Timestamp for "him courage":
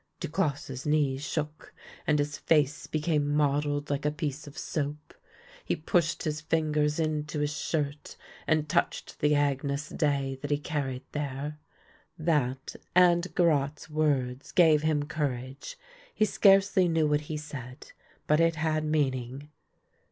14.81-15.77